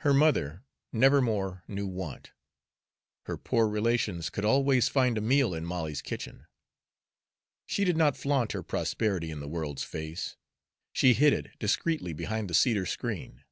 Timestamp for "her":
0.00-0.14, 3.26-3.36, 8.52-8.62